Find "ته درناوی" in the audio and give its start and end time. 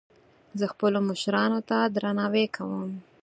1.69-2.45